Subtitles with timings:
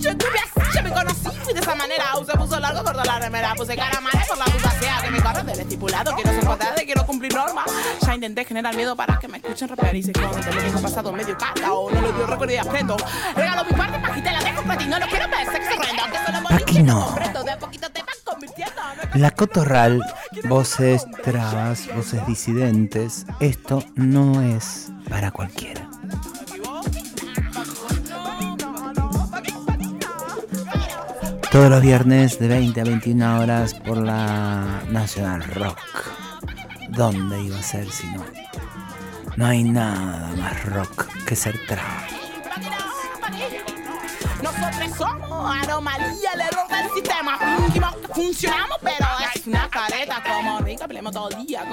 [0.00, 2.04] yo estuve así, yo me conocí, fui de esa manera.
[2.26, 5.20] Se puso largo, cortó la remera, puse cara mala por la puta sea que me
[5.20, 6.14] corro del estipulado.
[6.14, 7.66] Quiero ser contratada, quiero cumplir normas.
[8.04, 10.40] Ya intenté generar miedo para que me escuchen rapear y se jodan.
[10.40, 12.96] Te lo tengo pasado medio carga o no lo dio recuerdo y afecto.
[13.34, 16.02] Regalo mi parte, pa' te la dejo para ti, no lo quiero ver, sexo horrendo.
[16.10, 17.18] Que solo Aquí no.
[17.44, 18.82] De a poquito te van convirtiendo.
[19.14, 20.02] La cotorral,
[20.44, 25.87] voces trabas, voces disidentes, esto no es para cualquiera.
[31.50, 35.78] Todos los viernes de 20 a 21 horas por la National Rock.
[36.90, 38.22] ¿Dónde iba a ser si no?
[39.36, 41.58] No hay nada más rock que ser
[44.96, 47.38] somos anomalía, el error del sistema.
[48.14, 51.64] Funcionamos, pero es una careta como rica, todo el día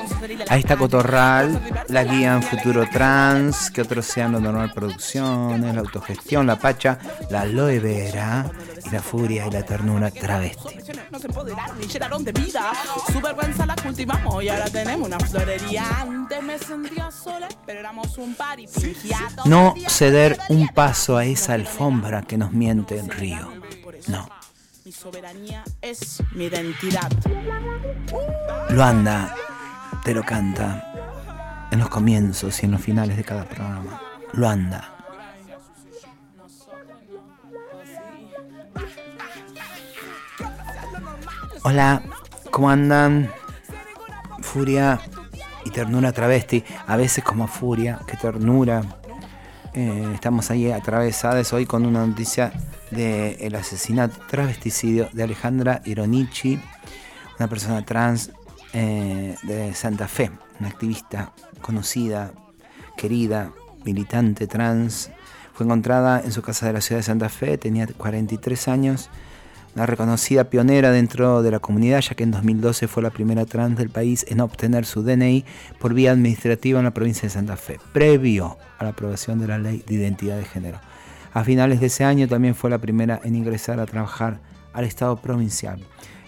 [0.49, 0.75] Ahí está.
[0.75, 6.99] Cotorral, la guía en futuro trans, que otro océano normal producciones, la autogestión, la pacha,
[7.29, 8.45] la aloe vera
[8.85, 10.75] y la furia y la ternura travesti.
[11.09, 12.71] Nos empoderaron y llenaron de vida.
[13.11, 15.83] Su vergüenza la cultivamos y ahora tenemos una florería.
[16.01, 21.17] Antes me sentía sola, pero éramos un par y fingía todo No ceder un paso
[21.17, 23.54] a esa alfombra que nos miente en Río.
[24.07, 24.29] No.
[24.83, 27.09] Mi soberanía es mi identidad.
[28.69, 29.35] Luanda
[30.03, 33.99] te lo canta en los comienzos y en los finales de cada programa.
[34.33, 34.91] Luanda.
[41.63, 42.03] Hola,
[42.51, 43.31] ¿cómo andan?
[44.41, 44.99] Furia
[45.63, 46.63] y ternura travesti.
[46.85, 48.83] A veces como furia, qué ternura.
[49.73, 52.53] Eh, estamos ahí atravesadas hoy con una noticia
[52.95, 56.59] del asesinato travesticidio de Alejandra Ironichi,
[57.37, 58.31] una persona trans
[58.73, 62.33] eh, de Santa Fe, una activista conocida,
[62.97, 63.51] querida,
[63.83, 65.11] militante trans.
[65.53, 69.09] Fue encontrada en su casa de la ciudad de Santa Fe, tenía 43 años,
[69.75, 73.77] una reconocida pionera dentro de la comunidad, ya que en 2012 fue la primera trans
[73.77, 75.43] del país en obtener su DNI
[75.79, 79.57] por vía administrativa en la provincia de Santa Fe, previo a la aprobación de la
[79.57, 80.79] ley de identidad de género.
[81.35, 84.39] A finales de ese año también fue la primera en ingresar a trabajar
[84.71, 85.85] al Estado provincial,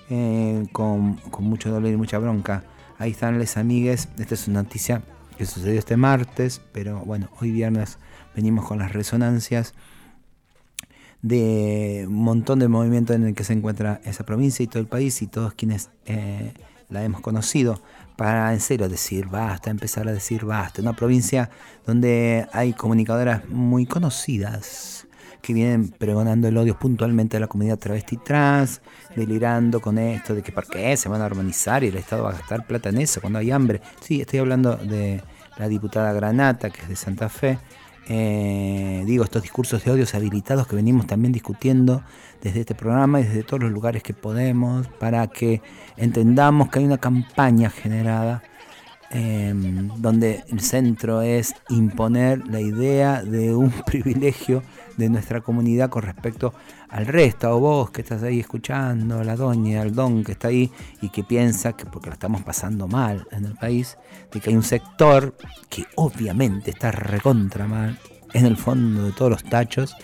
[0.10, 2.66] eh, con, mucho dolor y mucha bronca.
[2.98, 5.04] Ahí están les amigues, esta es una noticia
[5.38, 8.00] que sucedió este martes, pero bueno, hoy viernes
[8.36, 9.76] venimos con las resonancias
[11.22, 14.88] de un montón de movimiento en el que se encuentra esa provincia y todo el
[14.88, 16.54] país y todos quienes eh,
[16.90, 17.82] la hemos conocido
[18.18, 20.82] para en serio decir basta, empezar a decir basta.
[20.82, 21.50] Una provincia
[21.86, 25.08] donde hay comunicadoras muy conocidas
[25.42, 28.82] que vienen pregonando el odio puntualmente a la comunidad travesti trans,
[29.16, 32.32] delirando con esto de que por qué se van a armonizar y el Estado va
[32.32, 33.82] a gastar plata en eso cuando hay hambre.
[34.02, 35.24] Sí, estoy hablando de
[35.58, 37.60] la diputada Granata, que es de Santa Fe,
[38.10, 42.04] eh, digo, estos discursos de odios habilitados que venimos también discutiendo
[42.42, 45.62] desde este programa y desde todos los lugares que podemos, para que
[45.98, 48.44] entendamos que hay una campaña generada
[49.12, 49.54] eh,
[49.98, 54.64] donde el centro es imponer la idea de un privilegio
[54.98, 56.54] de nuestra comunidad con respecto
[56.90, 60.72] al resto, o vos que estás ahí escuchando, la doña, el don que está ahí
[61.02, 63.98] y que piensa que porque la estamos pasando mal en el país,
[64.32, 65.36] de que hay un sector
[65.70, 68.00] que obviamente está recontra mal
[68.34, 69.96] en el fondo de todos los tachos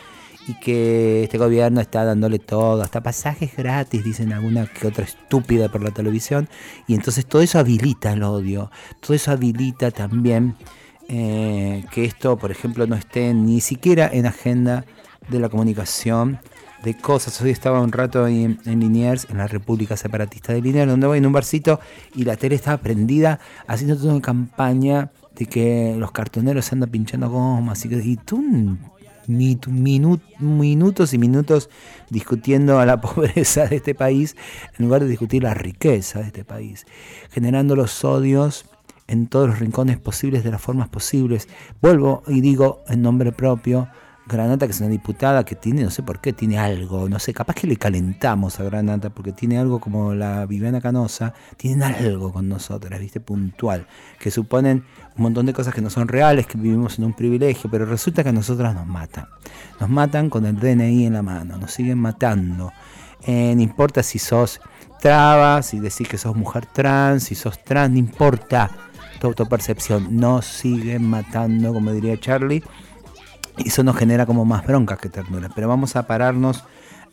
[0.47, 5.69] y que este gobierno está dándole todo, hasta pasajes gratis, dicen alguna que otra estúpida
[5.69, 6.49] por la televisión,
[6.87, 10.55] y entonces todo eso habilita el odio, todo eso habilita también
[11.07, 14.85] eh, que esto, por ejemplo, no esté ni siquiera en agenda
[15.29, 16.39] de la comunicación
[16.83, 17.39] de cosas.
[17.41, 21.17] Hoy estaba un rato en, en Liniers, en la República Separatista de Liniers, donde voy
[21.17, 21.79] en un barcito
[22.13, 27.29] y la tele estaba prendida haciendo toda una campaña de que los cartoneros andan pinchando
[27.29, 28.77] gomas y, y tú
[29.27, 31.69] minutos y minutos
[32.09, 34.35] discutiendo a la pobreza de este país
[34.77, 36.85] en lugar de discutir la riqueza de este país,
[37.31, 38.65] generando los odios
[39.07, 41.47] en todos los rincones posibles de las formas posibles.
[41.81, 43.87] Vuelvo y digo en nombre propio,
[44.25, 47.33] Granata, que es una diputada que tiene, no sé por qué, tiene algo, no sé,
[47.33, 52.31] capaz que le calentamos a Granata porque tiene algo como la Viviana Canosa, tienen algo
[52.31, 53.19] con nosotras, ¿viste?
[53.19, 53.85] Puntual,
[54.19, 54.85] que suponen
[55.15, 58.23] un montón de cosas que no son reales, que vivimos en un privilegio, pero resulta
[58.23, 59.27] que a nosotras nos matan.
[59.79, 62.71] Nos matan con el DNI en la mano, nos siguen matando.
[63.25, 64.59] Eh, no importa si sos
[64.99, 68.71] traba, si decís que sos mujer trans, si sos trans, no importa
[69.19, 72.63] tu autopercepción, nos siguen matando, como diría Charlie.
[73.57, 75.49] Y eso nos genera como más bronca que ternura.
[75.53, 76.63] Pero vamos a pararnos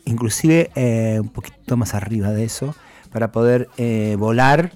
[0.05, 2.73] inclusive eh, un poquito más arriba de eso
[3.11, 4.71] para poder eh, volar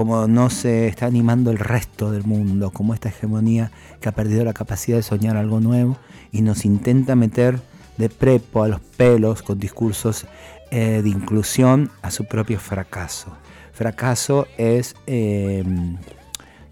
[0.00, 3.70] como no se está animando el resto del mundo, como esta hegemonía
[4.00, 5.98] que ha perdido la capacidad de soñar algo nuevo
[6.32, 7.60] y nos intenta meter
[7.98, 10.24] de prepo a los pelos con discursos
[10.70, 13.36] eh, de inclusión a su propio fracaso.
[13.74, 15.64] Fracaso es eh,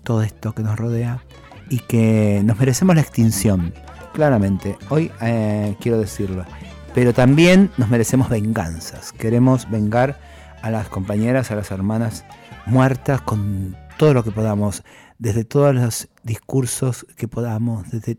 [0.05, 1.23] todo esto que nos rodea
[1.69, 3.75] y que nos merecemos la extinción,
[4.15, 4.79] claramente.
[4.89, 6.47] Hoy eh, quiero decirlo.
[6.95, 9.13] Pero también nos merecemos venganzas.
[9.13, 10.19] Queremos vengar
[10.63, 12.25] a las compañeras, a las hermanas
[12.69, 14.85] muertas con todo lo que podamos,
[15.19, 18.19] desde todos los discursos que podamos, desde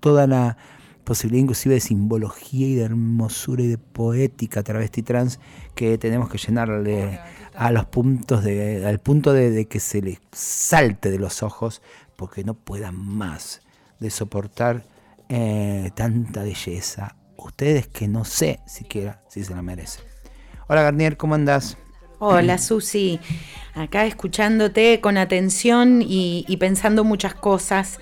[0.00, 0.56] toda la
[1.04, 5.40] posibilidad inclusive de simbología y de hermosura y de poética travesti trans
[5.74, 7.20] que tenemos que llenarle
[7.54, 11.82] a los puntos de, al punto de, que se les salte de los ojos
[12.16, 13.62] porque no puedan más
[13.98, 14.84] de soportar
[15.28, 17.16] eh, tanta belleza.
[17.36, 20.04] Ustedes que no sé siquiera si se la merecen.
[20.68, 21.76] Hola Garnier, ¿cómo andás?
[22.22, 23.18] Hola Susi,
[23.74, 27.98] acá escuchándote con atención y, pensando muchas cosas.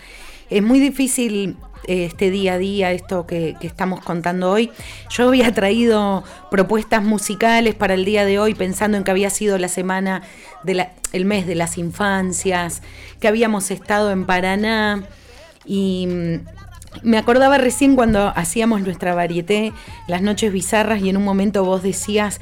[0.50, 1.56] Es muy difícil
[1.86, 4.72] eh, este día a día, esto que, estamos contando hoy.
[5.08, 9.56] Yo había traído propuestas musicales para el día de hoy pensando en que había sido
[9.56, 10.22] la semana,
[10.64, 12.82] de el mes de las infancias,
[13.20, 15.04] que habíamos estado en Paraná
[15.64, 19.72] y mm, me acordaba recién cuando hacíamos nuestra varieté,
[20.08, 22.40] las noches bizarras, y en un momento vos decías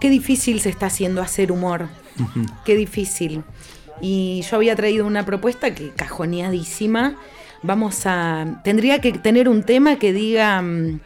[0.00, 1.88] Qué difícil se está haciendo hacer humor.
[2.64, 3.44] Qué difícil.
[4.00, 7.16] Y yo había traído una propuesta que cajoneadísima.
[7.62, 8.62] Vamos a.
[8.64, 11.00] Tendría que tener un tema que diga mm,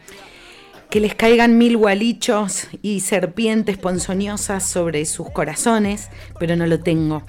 [0.90, 6.08] que les caigan mil gualichos y serpientes ponzoñosas sobre sus corazones,
[6.38, 7.24] pero no lo tengo.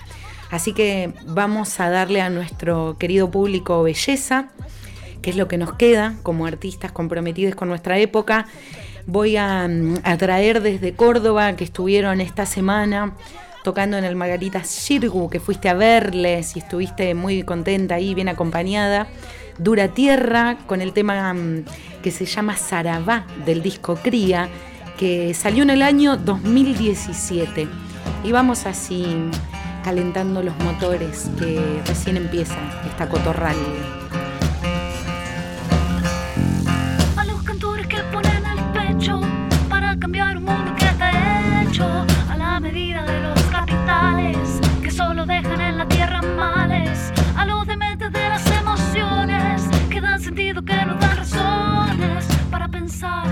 [0.52, 4.50] Así que vamos a darle a nuestro querido público belleza,
[5.24, 8.46] que es lo que nos queda como artistas comprometidos con nuestra época
[9.08, 9.70] voy a,
[10.18, 13.14] traer desde Córdoba, que estuvieron esta semana
[13.64, 18.30] tocando en el Margarita Shirgu, que fuiste a verles y estuviste muy contenta ahí, bien
[18.30, 19.08] acompañada.
[19.58, 21.66] Dura Tierra, con el tema mm,
[22.04, 24.50] que se llama Sarabá del disco Cría,
[24.98, 27.68] que salió en el año 2017.
[28.24, 29.06] Y vamos así
[29.84, 33.56] calentando los motores que recién empieza esta cotorral.
[40.00, 41.86] Cambiar un mundo que está hecho
[42.30, 47.66] a la medida de los capitales que solo dejan en la tierra males, a los
[47.66, 53.26] dementes de las emociones que dan sentido, que nos dan razones para pensar,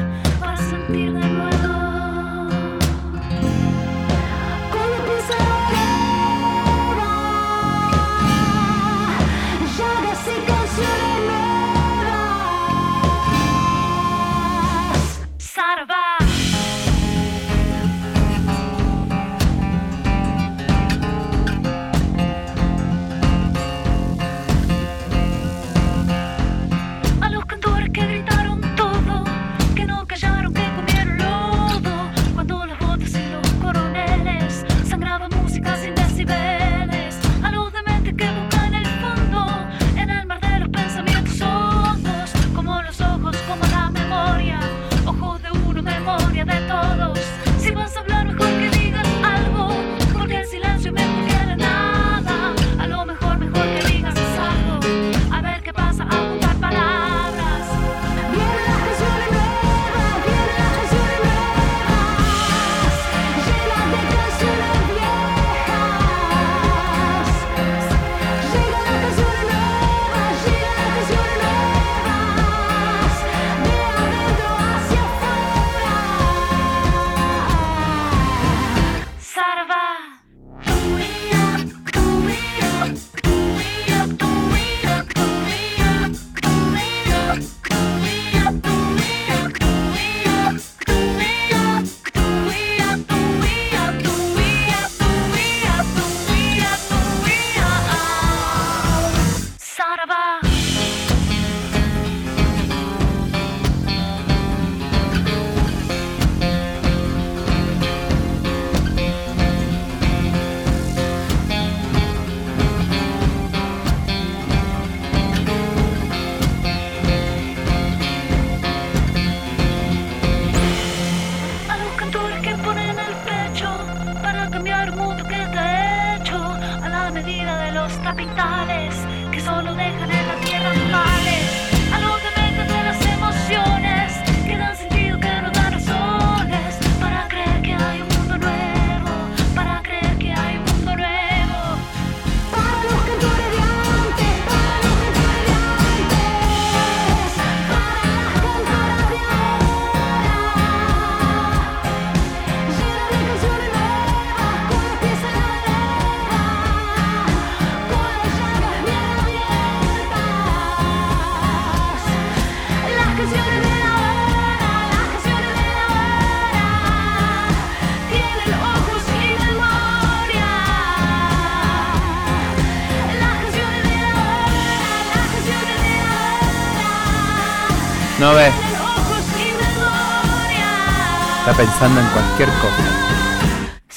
[181.63, 183.93] pensando en cualquier cosa.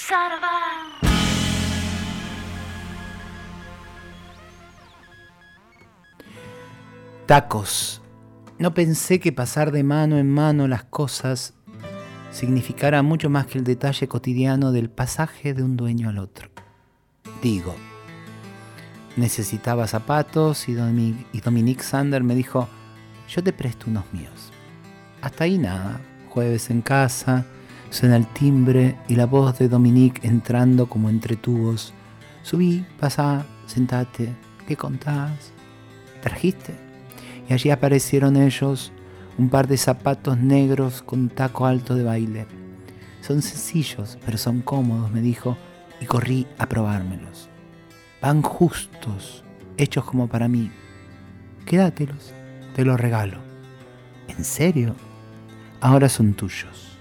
[7.26, 8.00] Tacos.
[8.58, 11.54] No pensé que pasar de mano en mano las cosas
[12.30, 16.48] significara mucho más que el detalle cotidiano del pasaje de un dueño al otro.
[17.42, 17.74] Digo,
[19.16, 22.68] necesitaba zapatos y, Domi- y Dominique Sander me dijo,
[23.28, 24.52] yo te presto unos míos.
[25.20, 26.00] Hasta ahí nada.
[26.30, 27.44] Jueves en casa,
[27.90, 31.92] suena el timbre y la voz de Dominique entrando como entre tubos.
[32.42, 34.32] Subí, pasá, sentate,
[34.66, 35.52] ¿qué contás?
[36.22, 36.74] ¿Trajiste?
[37.48, 38.92] Y allí aparecieron ellos,
[39.38, 42.46] un par de zapatos negros con taco alto de baile.
[43.20, 45.56] Son sencillos, pero son cómodos, me dijo,
[46.00, 47.48] y corrí a probármelos.
[48.20, 49.44] Van justos,
[49.76, 50.70] hechos como para mí.
[51.64, 52.32] Quédatelos,
[52.74, 53.38] te los regalo.
[54.28, 54.94] ¿En serio?
[55.80, 56.95] Ahora son tuyos.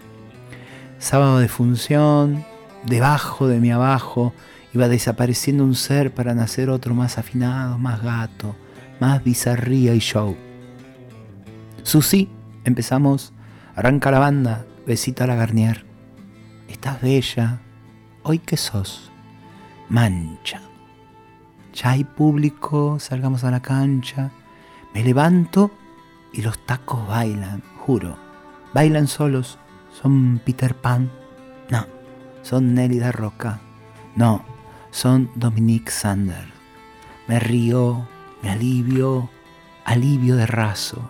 [1.06, 2.44] Sábado de función,
[2.84, 4.34] debajo de mi abajo,
[4.74, 8.56] iba desapareciendo un ser para nacer otro más afinado, más gato,
[9.00, 10.36] más bizarría y show.
[11.84, 12.28] Susi,
[12.64, 13.34] empezamos.
[13.76, 15.86] Arranca la banda, besita a la Garnier.
[16.68, 17.62] Estás bella.
[18.24, 19.12] ¿Hoy qué sos?
[19.90, 20.60] Mancha.
[21.72, 24.32] Ya hay público, salgamos a la cancha.
[24.96, 25.70] Me levanto
[26.34, 28.18] y los tacos bailan, juro.
[28.74, 29.60] Bailan solos.
[30.02, 31.10] Son Peter Pan.
[31.70, 31.86] No,
[32.42, 33.62] son Nelly da Roca.
[34.16, 34.44] No,
[34.92, 36.48] son Dominique Sander.
[37.28, 38.06] Me río,
[38.44, 39.30] me alivio,
[39.86, 41.10] alivio de raso.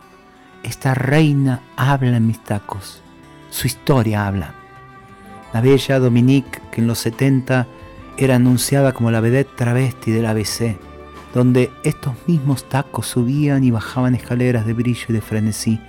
[0.63, 3.01] Esta reina habla en mis tacos.
[3.49, 4.53] Su historia habla.
[5.51, 7.65] La bella Dominique, que en los 70
[8.17, 10.77] era anunciada como la vedette travesti del ABC,
[11.33, 15.81] donde estos mismos tacos subían y bajaban escaleras de brillo y de frenesí,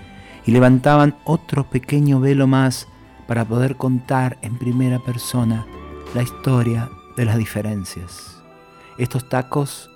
[0.46, 2.86] y levantaban otro pequeño velo más
[3.26, 5.66] para poder contar en primera persona
[6.14, 8.42] la historia de las diferencias.
[8.96, 9.90] Estos tacos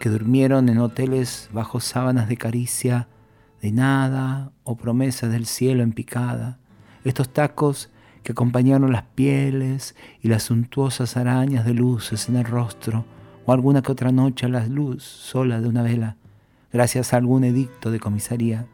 [0.00, 3.08] que durmieron en hoteles bajo sábanas de caricia,
[3.62, 6.58] de nada o promesas del cielo en picada.
[7.04, 7.90] Estos tacos
[8.24, 13.04] que acompañaron las pieles y las suntuosas arañas de luces en el rostro,
[13.46, 16.16] o alguna que otra noche a la luz sola de una vela,
[16.72, 18.66] gracias a algún edicto de comisaría,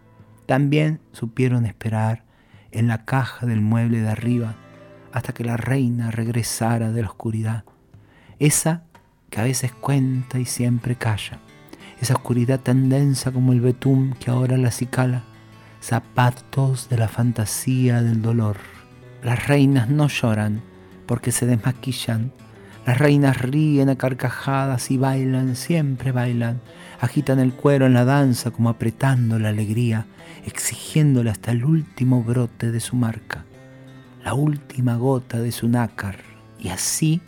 [0.50, 2.24] también supieron esperar
[2.72, 4.56] en la caja del mueble de arriba
[5.12, 7.62] hasta que la reina regresara de la oscuridad,
[8.40, 8.82] esa
[9.30, 11.38] que a veces cuenta y siempre calla,
[12.00, 15.22] esa oscuridad tan densa como el betún que ahora la acicala,
[15.80, 18.56] zapatos de la fantasía del dolor.
[19.22, 20.62] Las reinas no lloran
[21.06, 22.32] porque se desmaquillan,
[22.86, 26.60] las reinas ríen a carcajadas y bailan, siempre bailan,
[27.00, 30.06] agitan el cuero en la danza como apretando la alegría,
[30.46, 33.44] exigiéndole hasta el último brote de su marca,
[34.24, 36.16] la última gota de su nácar,
[36.58, 37.20] y así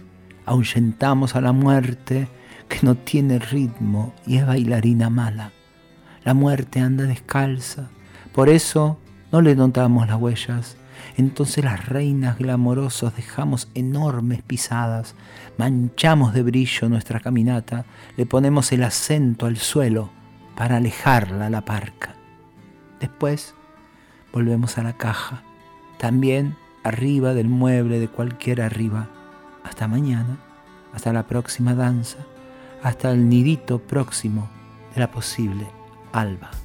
[0.47, 2.29] ahuyentamos a la muerte
[2.69, 5.53] que no tiene ritmo y es bailarina mala.
[6.25, 7.89] La muerte anda descalza,
[8.33, 8.99] por eso
[9.31, 10.77] no le notamos las huellas.
[11.17, 15.15] Entonces las reinas glamorosos dejamos enormes pisadas,
[15.59, 17.85] manchamos de brillo nuestra caminata,
[18.17, 20.11] le ponemos el acento al suelo
[20.57, 22.15] para alejarla la parca.
[23.01, 23.55] Después
[24.33, 25.43] volvemos a la caja,
[25.99, 29.09] también arriba del mueble de cualquier arriba.
[29.65, 30.39] Hasta mañana,
[30.93, 32.19] hasta la próxima danza,
[32.83, 34.49] hasta el nidito próximo
[34.95, 35.67] de la posible
[36.13, 36.62] alba.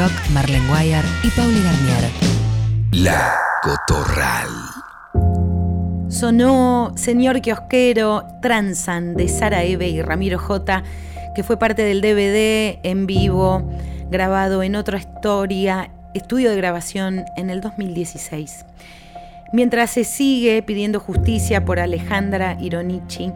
[0.00, 2.10] Shock, Marlene Guayar y Pauli Garnier.
[2.92, 4.48] La Cotorral.
[6.08, 10.84] Sonó Señor Kiosquero, Transan de Sara Eve y Ramiro J,
[11.34, 13.70] que fue parte del DVD en vivo,
[14.10, 18.64] grabado en otra historia, estudio de grabación en el 2016.
[19.52, 23.32] Mientras se sigue pidiendo justicia por Alejandra Ironici,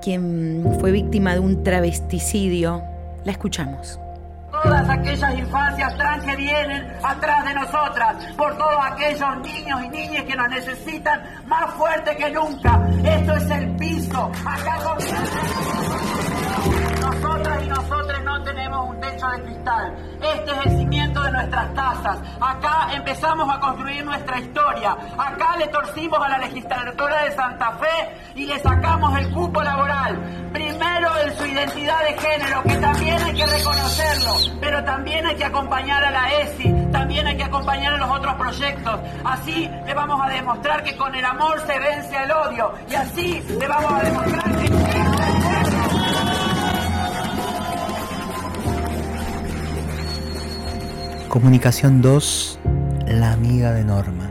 [0.00, 2.84] quien fue víctima de un travesticidio,
[3.24, 3.98] la escuchamos.
[4.62, 10.24] Todas aquellas infancias trans que vienen atrás de nosotras, por todos aquellos niños y niñas
[10.24, 12.80] que nos necesitan más fuerte que nunca.
[13.04, 14.30] Esto es el piso.
[14.46, 16.29] Acá comienza.
[17.00, 19.94] Nosotras y nosotros no tenemos un techo de cristal.
[20.20, 22.18] Este es el cimiento de nuestras casas.
[22.40, 24.96] Acá empezamos a construir nuestra historia.
[25.16, 30.50] Acá le torcimos a la legislatura de Santa Fe y le sacamos el cupo laboral.
[30.52, 35.44] Primero en su identidad de género, que también hay que reconocerlo, pero también hay que
[35.44, 39.00] acompañar a la ESI, también hay que acompañar a los otros proyectos.
[39.24, 43.42] Así le vamos a demostrar que con el amor se vence el odio y así
[43.58, 45.69] le vamos a demostrar que...
[51.30, 52.58] Comunicación 2,
[53.06, 54.28] la amiga de Norma.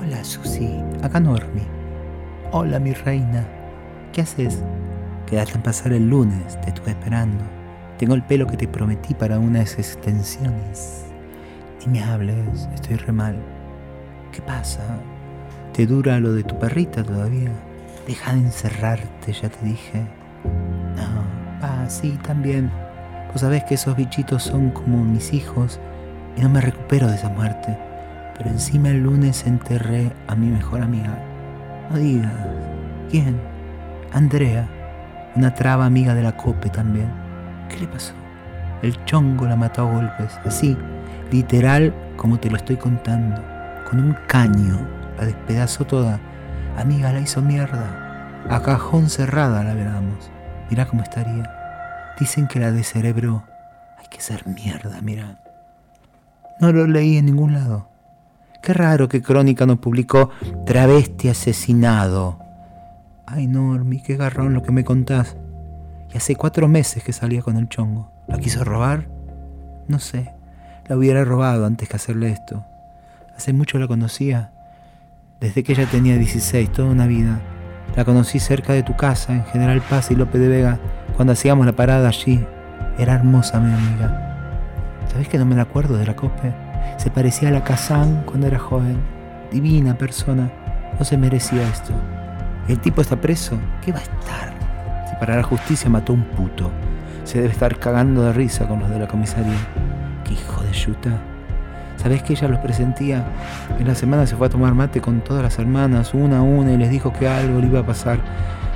[0.00, 0.70] Hola Susi,
[1.02, 1.62] acá Normi.
[2.52, 3.44] Hola mi reina.
[4.12, 4.62] ¿Qué haces?
[5.26, 7.42] Quedaste en pasar el lunes, te estuve esperando.
[7.98, 11.06] Tengo el pelo que te prometí para unas extensiones.
[11.80, 13.36] Ni me hables, estoy re mal.
[14.30, 15.00] ¿Qué pasa?
[15.72, 17.50] ¿Te dura lo de tu perrita todavía?
[18.06, 20.06] Deja de encerrarte, ya te dije.
[20.94, 21.24] No,
[21.62, 22.70] ah, sí, también.
[23.32, 25.78] Vos sabés que esos bichitos son como mis hijos
[26.36, 27.78] y no me recupero de esa muerte.
[28.36, 31.16] Pero encima el lunes enterré a mi mejor amiga.
[31.90, 32.32] No digas.
[33.10, 33.40] ¿Quién?
[34.12, 34.68] Andrea.
[35.36, 37.08] Una traba amiga de la COPE también.
[37.68, 38.14] ¿Qué le pasó?
[38.82, 40.38] El chongo la mató a golpes.
[40.44, 40.76] Así,
[41.30, 43.40] literal como te lo estoy contando.
[43.88, 44.78] Con un caño.
[45.18, 46.18] La despedazó toda.
[46.76, 48.42] Amiga la hizo mierda.
[48.48, 50.30] A cajón cerrada la veramos.
[50.68, 51.59] Mirá cómo estaría.
[52.20, 53.44] Dicen que la de cerebro
[53.98, 55.40] hay que ser mierda, mira.
[56.60, 57.88] No lo leí en ningún lado.
[58.62, 60.28] Qué raro que Crónica no publicó
[60.66, 62.38] Travesti asesinado.
[63.24, 65.38] Ay, Normi, qué garrón lo que me contás.
[66.12, 68.12] Y hace cuatro meses que salía con el chongo.
[68.28, 69.08] ¿La quiso robar?
[69.88, 70.34] No sé.
[70.88, 72.66] La hubiera robado antes que hacerle esto.
[73.34, 74.52] Hace mucho la conocía.
[75.40, 77.40] Desde que ella tenía 16, toda una vida.
[77.96, 80.78] La conocí cerca de tu casa, en General Paz y López de Vega,
[81.20, 82.42] cuando hacíamos la parada allí.
[82.98, 84.56] Era hermosa mi amiga.
[85.12, 86.50] ¿Sabés que no me la acuerdo de la cope?
[86.96, 88.96] Se parecía a la Kazán cuando era joven.
[89.52, 90.50] Divina persona.
[90.98, 91.92] No se merecía esto.
[92.68, 93.58] ¿El tipo está preso?
[93.84, 94.54] ¿Qué va a estar?
[95.10, 96.70] Si para la justicia mató a un puto.
[97.24, 99.60] Se debe estar cagando de risa con los de la comisaría.
[100.24, 101.10] ¡Qué hijo de yuta!
[101.98, 103.26] ¿Sabés que ella los presentía?
[103.78, 106.72] En la semana se fue a tomar mate con todas las hermanas, una a una,
[106.72, 108.20] y les dijo que algo le iba a pasar.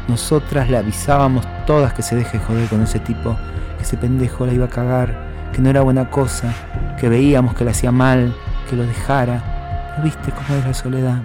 [0.08, 3.36] Nosotras le avisábamos todas que se deje joder con ese tipo,
[3.78, 5.16] que ese pendejo la iba a cagar,
[5.52, 6.52] que no era buena cosa,
[6.98, 8.34] que veíamos que le hacía mal,
[8.68, 9.90] que lo dejara.
[9.90, 11.22] Pero viste cómo es la soledad.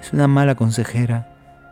[0.00, 1.28] Es una mala consejera.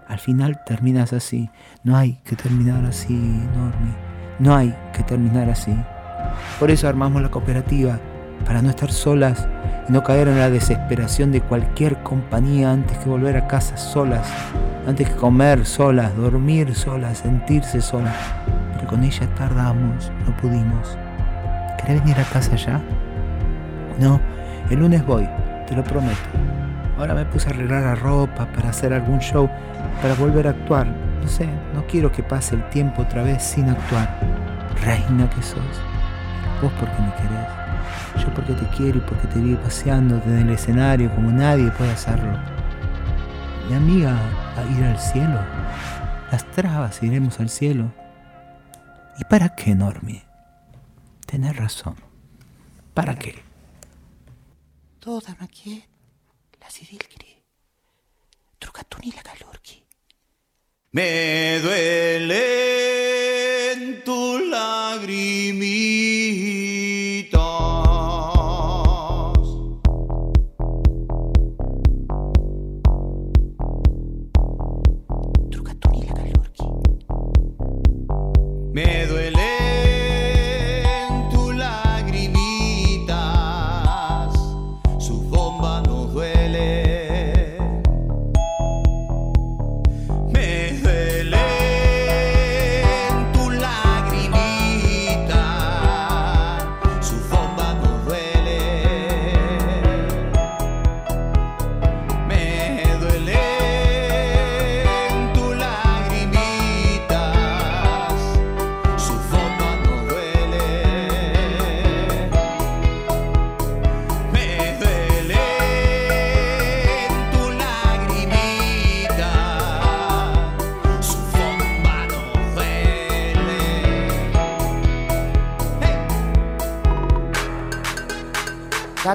[0.09, 1.51] Al final terminas así.
[1.85, 3.95] No hay que terminar así, Normi.
[4.39, 5.77] No hay que terminar así.
[6.59, 7.99] Por eso armamos la cooperativa,
[8.45, 9.47] para no estar solas
[9.89, 14.29] y no caer en la desesperación de cualquier compañía antes que volver a casa solas,
[14.87, 18.17] antes que comer solas, dormir solas, sentirse solas.
[18.75, 20.97] Pero con ella tardamos, no pudimos.
[21.79, 22.81] ¿Querés venir a casa ya?
[23.99, 24.21] No,
[24.71, 25.29] el lunes voy,
[25.67, 26.17] te lo prometo.
[26.99, 29.49] Ahora me puse a arreglar la ropa para hacer algún show,
[30.01, 30.87] para volver a actuar.
[30.87, 34.19] No sé, no quiero que pase el tiempo otra vez sin actuar.
[34.83, 35.61] Reina que sos.
[36.61, 37.62] Vos porque me querés.
[38.19, 41.93] Yo porque te quiero y porque te vi paseándote en el escenario como nadie puede
[41.93, 42.39] hacerlo.
[43.69, 44.13] Mi amiga
[44.57, 45.41] va a ir al cielo.
[46.31, 47.93] Las trabas iremos al cielo.
[49.19, 50.23] ¿Y para qué, Normi?
[51.27, 51.97] Tenés razón.
[52.95, 53.43] ¿Para qué?
[54.99, 55.85] Toda maquiet,
[56.61, 57.43] la sidilkiri.
[58.59, 59.85] Trucatuni la calurki.
[60.93, 61.93] Me duelen
[64.05, 66.82] tus lagrimitas.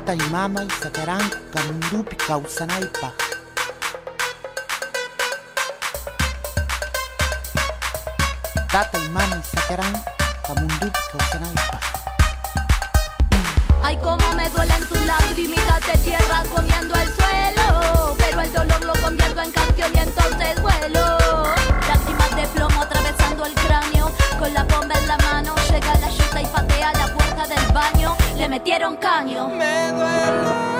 [0.07, 3.13] Tata y sacarán camundupi causanaipa.
[8.71, 10.01] Tata y mama y sacarán
[10.45, 11.79] camundupi causanaipa.
[13.83, 16.66] Ay, cómo me duelen tus lagrimitas de tierra comiendo
[28.57, 29.49] metieron caño.
[29.49, 30.76] Me duelen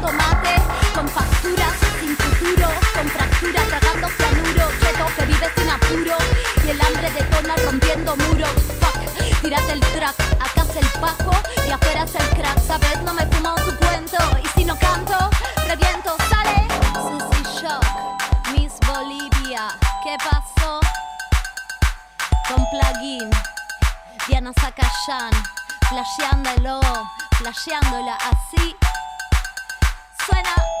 [0.00, 0.54] tarde tomando mate.
[0.94, 2.68] Con facturas sin futuro.
[2.94, 4.68] Con fractura tragando cianuro.
[4.80, 6.16] Cheto que vive sin apuro.
[6.64, 8.50] Y el hambre detona rompiendo muros.
[8.80, 10.14] Fuck, tírate el track.
[10.40, 11.32] Acá es el pajo
[11.66, 12.58] y afuera es el crack.
[12.66, 13.02] ¿Sabes?
[13.02, 14.18] No me fumo tu cuento.
[14.42, 15.16] Y si no canto,
[15.66, 16.16] reviento.
[16.28, 16.66] Sale.
[16.94, 17.84] Susi Shock,
[18.52, 19.68] Miss Bolivia.
[20.04, 20.80] ¿Qué pasó?
[22.48, 23.30] Con plugin.
[24.28, 25.32] Diana Zacayán.
[25.88, 26.80] Flasheándolo.
[27.38, 28.76] Flasheándola así.
[30.50, 30.79] Suena.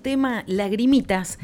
[0.00, 1.38] Tema Lagrimitas,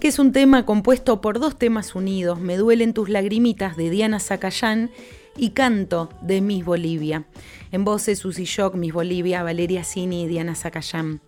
[0.00, 4.20] que es un tema compuesto por dos temas unidos, Me duelen tus lagrimitas de Diana
[4.20, 4.90] Zacayán
[5.36, 7.24] y Canto de Miss Bolivia.
[7.72, 11.20] En voces Susi Shock, Miss Bolivia, Valeria Cini y Diana Zacayán.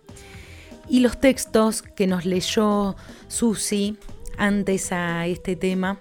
[0.87, 2.95] Y los textos que nos leyó
[3.27, 3.97] Susi
[4.37, 5.99] antes a este tema,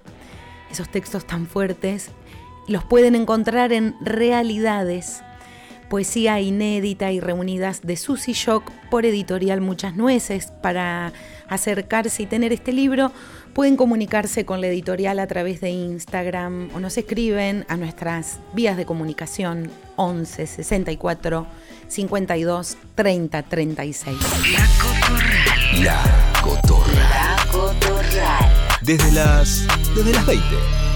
[0.70, 2.10] esos textos tan fuertes,
[2.66, 5.22] los pueden encontrar en Realidades,
[5.88, 10.52] poesía inédita y reunidas de Susi Shock por editorial Muchas Nueces.
[10.62, 11.12] Para
[11.48, 13.12] acercarse y tener este libro,
[13.54, 18.76] pueden comunicarse con la editorial a través de Instagram o nos escriben a nuestras vías
[18.76, 21.46] de comunicación 11 64
[21.88, 24.16] 52 30 36.
[25.82, 26.02] La
[26.42, 27.28] Cotorral.
[28.82, 29.66] Desde las.
[29.94, 30.87] desde las 20.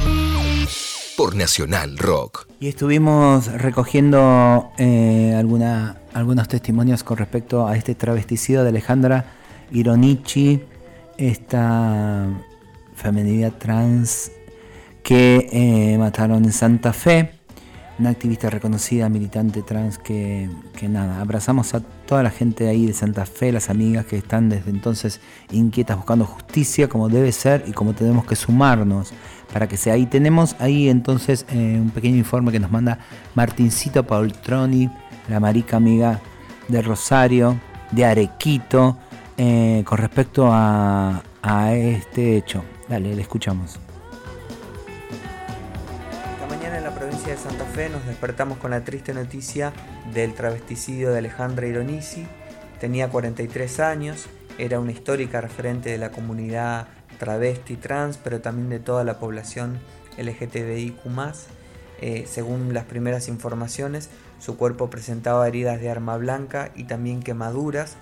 [1.17, 2.47] Por Nacional Rock.
[2.59, 9.27] Y estuvimos recogiendo eh, algunos testimonios con respecto a este travesticido de Alejandra
[9.71, 10.63] Ironichi,
[11.19, 12.27] esta
[12.95, 14.33] feminidad trans
[15.03, 17.33] que eh, mataron en Santa Fe,
[17.99, 22.95] una activista reconocida, militante trans que, que nada, abrazamos a toda la gente ahí de
[22.95, 25.21] Santa Fe, las amigas que están desde entonces
[25.51, 29.13] inquietas buscando justicia como debe ser y como tenemos que sumarnos
[29.53, 29.95] para que sea.
[29.95, 32.99] Ahí tenemos ahí entonces eh, un pequeño informe que nos manda
[33.35, 34.91] Martincito Paultroni,
[35.29, 36.21] la marica amiga
[36.69, 37.61] de Rosario,
[37.91, 38.97] de Arequito,
[39.37, 42.65] eh, con respecto a, a este hecho.
[42.89, 43.79] Dale, le escuchamos.
[46.33, 49.73] Esta mañana en la provincia de Santa Fe nos despertamos con la triste noticia
[50.13, 52.27] del travesticidio de Alejandra Ironisi.
[52.81, 54.27] Tenía 43 años,
[54.59, 56.89] era una histórica referente de la comunidad
[57.23, 59.79] travesti trans, pero también de toda la población
[60.19, 60.97] LGTBIQ.
[62.01, 67.95] Eh, según las primeras informaciones, su cuerpo presentaba heridas de arma blanca y también quemaduras.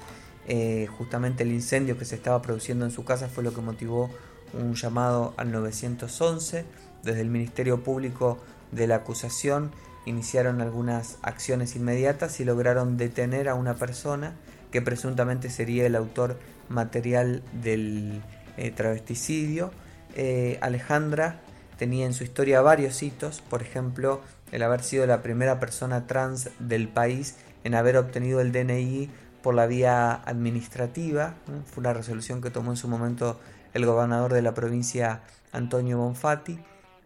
[0.49, 4.09] Eh, justamente el incendio que se estaba produciendo en su casa fue lo que motivó
[4.55, 6.65] un llamado al 911.
[7.03, 8.39] Desde el Ministerio Público
[8.73, 9.71] de la acusación
[10.07, 14.33] iniciaron algunas acciones inmediatas y lograron detener a una persona
[14.71, 16.39] que presuntamente sería el autor
[16.71, 18.23] material del
[18.61, 19.71] eh, travesticidio.
[20.15, 21.41] Eh, Alejandra
[21.79, 24.21] tenía en su historia varios hitos, por ejemplo,
[24.53, 29.09] el haber sido la primera persona trans del país en haber obtenido el DNI
[29.43, 31.35] por la vía administrativa.
[31.65, 33.41] Fue una resolución que tomó en su momento
[33.73, 36.59] el gobernador de la provincia Antonio Bonfatti.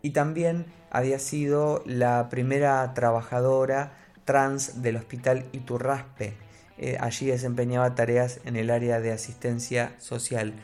[0.03, 3.93] Y también había sido la primera trabajadora
[4.25, 6.35] trans del hospital Iturraspe.
[6.79, 10.55] Eh, allí desempeñaba tareas en el área de asistencia social.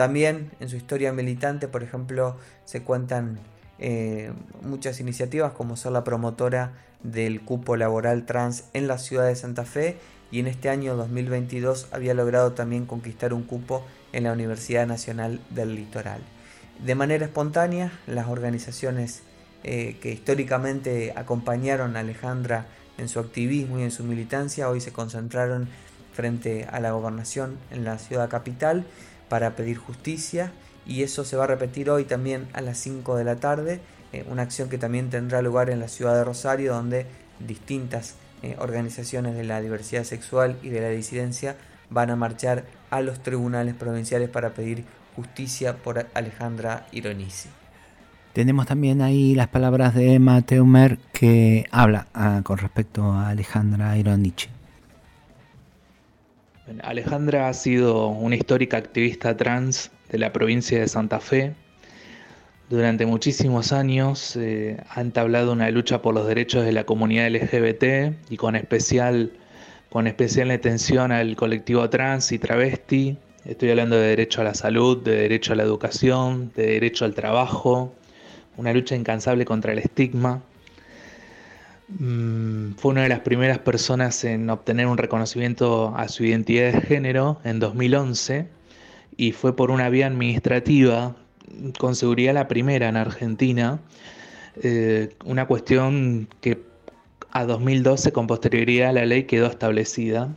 [0.00, 3.38] También en su historia militante, por ejemplo, se cuentan
[3.78, 4.32] eh,
[4.62, 9.66] muchas iniciativas como ser la promotora del cupo laboral trans en la ciudad de Santa
[9.66, 9.98] Fe
[10.30, 13.84] y en este año 2022 había logrado también conquistar un cupo
[14.14, 16.22] en la Universidad Nacional del Litoral.
[16.82, 19.20] De manera espontánea, las organizaciones
[19.64, 24.94] eh, que históricamente acompañaron a Alejandra en su activismo y en su militancia hoy se
[24.94, 25.68] concentraron
[26.14, 28.86] frente a la gobernación en la ciudad capital
[29.30, 30.52] para pedir justicia
[30.86, 33.80] y eso se va a repetir hoy también a las 5 de la tarde,
[34.12, 37.06] eh, una acción que también tendrá lugar en la ciudad de Rosario donde
[37.38, 41.56] distintas eh, organizaciones de la diversidad sexual y de la disidencia
[41.90, 47.48] van a marchar a los tribunales provinciales para pedir justicia por Alejandra Ironisi.
[48.32, 53.96] Tenemos también ahí las palabras de Emma Teumer que habla ah, con respecto a Alejandra
[53.96, 54.48] Ironici.
[56.82, 61.54] Alejandra ha sido una histórica activista trans de la provincia de Santa Fe.
[62.68, 68.14] Durante muchísimos años eh, ha entablado una lucha por los derechos de la comunidad LGBT
[68.30, 69.32] y con especial,
[69.90, 73.18] con especial atención al colectivo trans y travesti.
[73.44, 77.14] Estoy hablando de derecho a la salud, de derecho a la educación, de derecho al
[77.14, 77.92] trabajo,
[78.56, 80.42] una lucha incansable contra el estigma.
[81.98, 86.80] Mm, fue una de las primeras personas en obtener un reconocimiento a su identidad de
[86.82, 88.48] género en 2011
[89.16, 91.16] y fue por una vía administrativa,
[91.78, 93.80] con seguridad la primera en Argentina,
[94.62, 96.62] eh, una cuestión que
[97.32, 100.28] a 2012 con posterioridad la ley quedó establecida.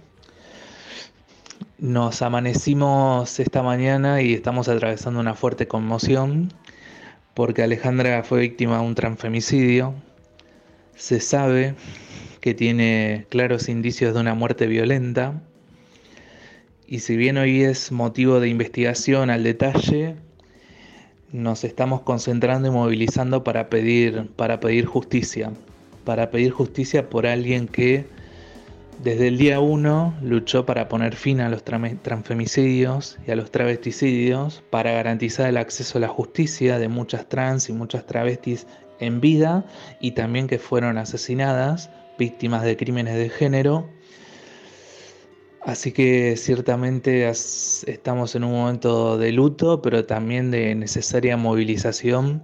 [1.78, 6.52] Nos amanecimos esta mañana y estamos atravesando una fuerte conmoción
[7.34, 9.96] porque Alejandra fue víctima de un transfemicidio.
[10.96, 11.76] Se sabe
[12.40, 15.42] que tiene claros indicios de una muerte violenta.
[16.88, 20.16] Y si bien hoy es motivo de investigación al detalle,
[21.32, 25.52] nos estamos concentrando y movilizando para pedir, para pedir justicia.
[26.06, 28.06] Para pedir justicia por alguien que
[29.02, 34.64] desde el día 1 luchó para poner fin a los transfemicidios y a los travesticidios,
[34.70, 38.68] para garantizar el acceso a la justicia de muchas trans y muchas travestis
[39.00, 39.66] en vida
[40.00, 43.90] y también que fueron asesinadas, víctimas de crímenes de género.
[45.66, 52.44] Así que ciertamente estamos en un momento de luto, pero también de necesaria movilización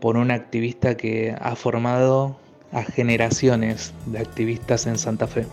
[0.00, 2.36] por un activista que ha formado
[2.72, 5.46] a generaciones de activistas en Santa Fe.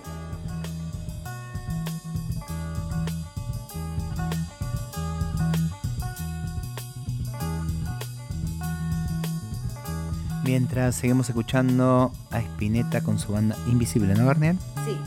[10.51, 14.57] Mientras seguimos escuchando a Spinetta con su banda Invisible, ¿no, Garnier?
[14.85, 14.97] Sí.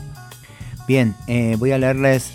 [0.87, 2.31] Bien, eh, voy a leerles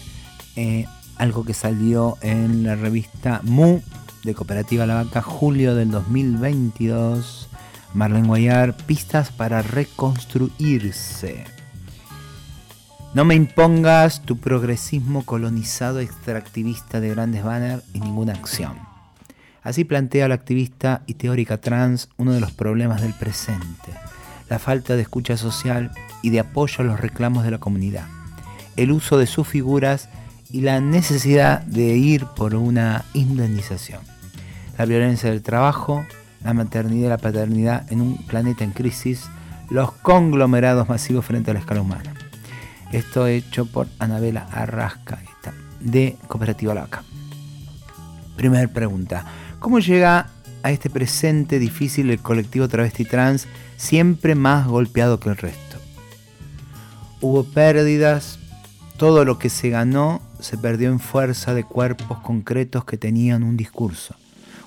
[0.55, 3.81] eh, algo que salió en la revista Mu
[4.23, 7.49] de Cooperativa La Vaca, julio del 2022.
[7.95, 11.47] Marlene Guayar, pistas para reconstruirse.
[13.13, 18.90] No me impongas tu progresismo colonizado extractivista de grandes banners y ninguna acción.
[19.63, 23.93] Así plantea la activista y teórica trans uno de los problemas del presente,
[24.49, 25.91] la falta de escucha social
[26.23, 28.07] y de apoyo a los reclamos de la comunidad,
[28.77, 30.09] el uso de sus figuras
[30.51, 34.01] y la necesidad de ir por una indemnización,
[34.79, 36.05] la violencia del trabajo,
[36.43, 39.29] la maternidad y la paternidad en un planeta en crisis,
[39.69, 42.15] los conglomerados masivos frente a la escala humana.
[42.93, 45.21] Esto hecho por Anabela Arrasca
[45.81, 47.05] de Cooperativa Laca.
[48.37, 49.25] Primera pregunta.
[49.61, 50.31] ¿Cómo llega
[50.63, 53.47] a este presente difícil el colectivo travesti trans
[53.77, 55.77] siempre más golpeado que el resto?
[57.21, 58.39] Hubo pérdidas,
[58.97, 63.59] todo lo que se ganó se perdió en fuerza de cuerpos concretos que tenían un
[63.59, 64.17] discurso,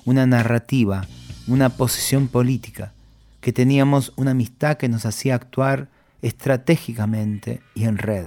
[0.04, 1.08] una narrativa,
[1.48, 2.92] una posición política,
[3.40, 5.88] que teníamos una amistad que nos hacía actuar
[6.22, 8.26] estratégicamente y en red.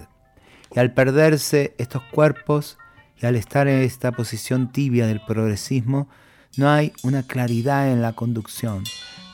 [0.76, 2.78] Y al perderse estos cuerpos
[3.22, 6.10] y al estar en esta posición tibia del progresismo,
[6.58, 8.84] no hay una claridad en la conducción.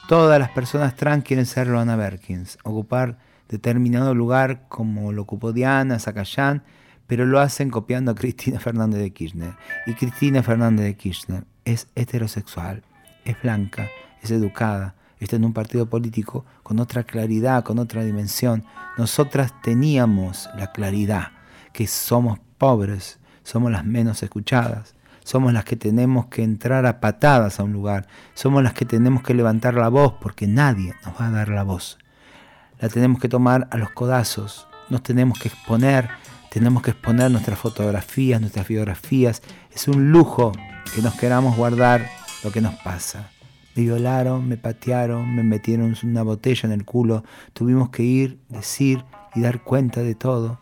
[0.07, 5.99] Todas las personas trans quieren ser Loana Berkins, ocupar determinado lugar como lo ocupó Diana,
[5.99, 6.63] Zacayán,
[7.07, 9.53] pero lo hacen copiando a Cristina Fernández de Kirchner.
[9.85, 12.83] Y Cristina Fernández de Kirchner es heterosexual,
[13.23, 13.87] es blanca,
[14.21, 18.65] es educada, está en un partido político con otra claridad, con otra dimensión.
[18.97, 21.31] Nosotras teníamos la claridad
[21.71, 27.59] que somos pobres, somos las menos escuchadas, somos las que tenemos que entrar a patadas
[27.59, 31.27] a un lugar, somos las que tenemos que levantar la voz porque nadie nos va
[31.27, 31.97] a dar la voz.
[32.79, 36.09] La tenemos que tomar a los codazos, nos tenemos que exponer,
[36.53, 39.41] tenemos que exponer nuestras fotografías, nuestras biografías.
[39.71, 40.51] Es un lujo
[40.93, 42.07] que nos queramos guardar
[42.43, 43.31] lo que nos pasa.
[43.75, 47.23] Me violaron, me patearon, me metieron una botella en el culo.
[47.53, 50.59] Tuvimos que ir, decir y dar cuenta de todo.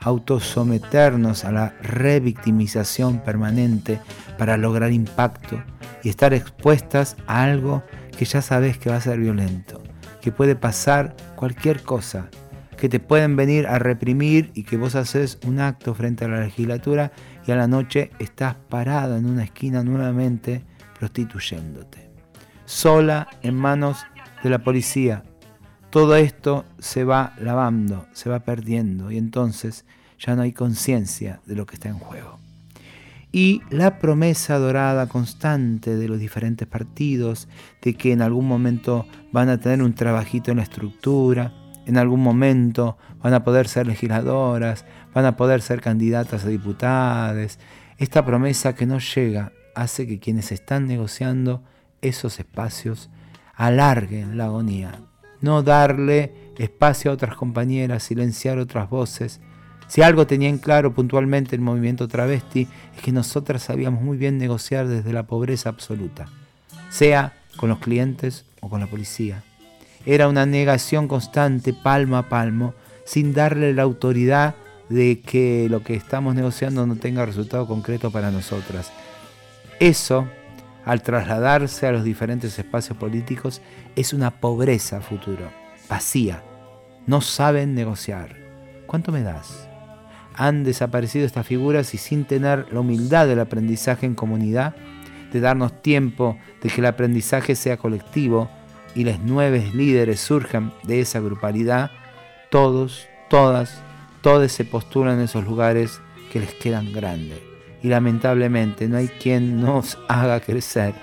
[0.00, 4.00] Autosometernos a la revictimización permanente
[4.36, 5.62] para lograr impacto
[6.02, 7.82] y estar expuestas a algo
[8.16, 9.82] que ya sabes que va a ser violento,
[10.20, 12.28] que puede pasar cualquier cosa,
[12.76, 16.40] que te pueden venir a reprimir y que vos haces un acto frente a la
[16.40, 17.12] legislatura
[17.46, 20.64] y a la noche estás parada en una esquina nuevamente
[20.98, 22.08] prostituyéndote
[22.68, 24.04] sola en manos
[24.42, 25.22] de la policía.
[25.90, 29.86] Todo esto se va lavando, se va perdiendo y entonces
[30.18, 32.38] ya no hay conciencia de lo que está en juego.
[33.32, 37.48] Y la promesa dorada constante de los diferentes partidos
[37.82, 41.52] de que en algún momento van a tener un trabajito en la estructura,
[41.86, 44.84] en algún momento van a poder ser legisladoras,
[45.14, 47.58] van a poder ser candidatas a diputadas.
[47.96, 51.62] Esta promesa que no llega hace que quienes están negociando
[52.02, 53.10] esos espacios
[53.54, 55.07] alarguen la agonía.
[55.40, 59.40] No darle espacio a otras compañeras, silenciar otras voces.
[59.86, 64.36] Si algo tenía en claro puntualmente el movimiento travesti es que nosotras sabíamos muy bien
[64.36, 66.26] negociar desde la pobreza absoluta,
[66.90, 69.42] sea con los clientes o con la policía.
[70.04, 72.74] Era una negación constante, palmo a palmo,
[73.04, 74.54] sin darle la autoridad
[74.88, 78.90] de que lo que estamos negociando no tenga resultado concreto para nosotras.
[79.80, 80.28] Eso
[80.88, 83.60] al trasladarse a los diferentes espacios políticos
[83.94, 85.50] es una pobreza futuro,
[85.86, 86.42] vacía.
[87.06, 88.34] No saben negociar.
[88.86, 89.68] ¿Cuánto me das?
[90.34, 94.76] Han desaparecido estas figuras y sin tener la humildad del aprendizaje en comunidad,
[95.30, 98.48] de darnos tiempo de que el aprendizaje sea colectivo
[98.94, 101.90] y los nueve líderes surjan de esa grupalidad,
[102.50, 103.82] todos, todas,
[104.22, 106.00] todos se postulan en esos lugares
[106.32, 107.47] que les quedan grandes
[107.82, 110.94] y lamentablemente no hay quien nos haga crecer.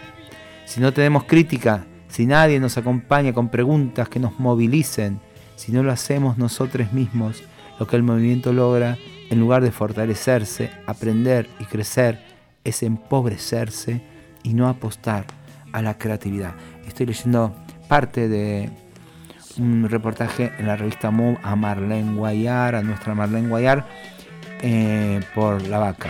[0.65, 5.19] Si no tenemos crítica, si nadie nos acompaña con preguntas que nos movilicen,
[5.55, 7.43] si no lo hacemos nosotros mismos,
[7.79, 8.97] lo que el movimiento logra,
[9.29, 12.19] en lugar de fortalecerse, aprender y crecer,
[12.63, 14.01] es empobrecerse
[14.43, 15.25] y no apostar
[15.71, 16.55] a la creatividad.
[16.87, 17.55] Estoy leyendo
[17.87, 18.69] parte de
[19.57, 23.85] un reportaje en la revista Move a Marlene Guayar, a nuestra Marlene Guayar,
[24.61, 26.09] eh, por la vaca.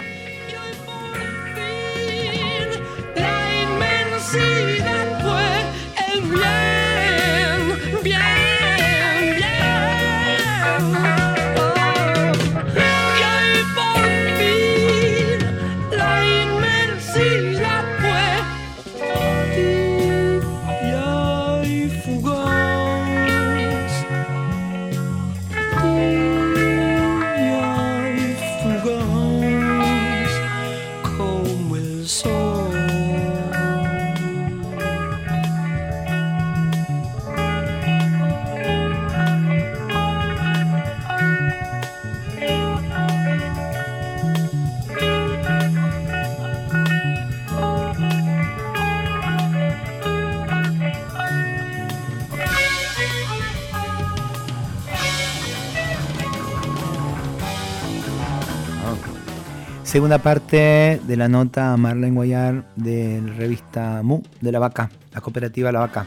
[59.95, 64.89] Segunda parte de la nota a Marlene Guayar de la revista MU de la Vaca,
[65.13, 66.05] la cooperativa La Vaca.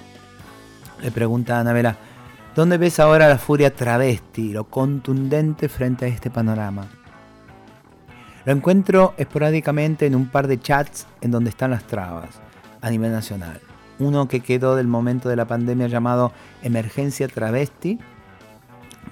[1.00, 1.96] Le pregunta a Anabela,
[2.54, 6.86] ¿dónde ves ahora la furia travesti, lo contundente frente a este panorama?
[8.44, 12.42] Lo encuentro esporádicamente en un par de chats en donde están las trabas
[12.82, 13.58] a nivel nacional.
[14.00, 16.32] Uno que quedó del momento de la pandemia llamado
[16.62, 17.98] Emergencia Travesti